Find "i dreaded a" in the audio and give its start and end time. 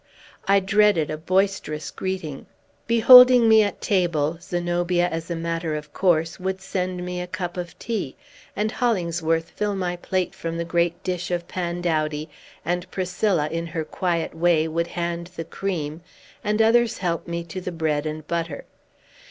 0.47-1.17